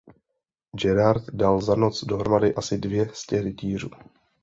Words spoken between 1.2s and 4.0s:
dal za noc dohromady asi dvě stě rytířů.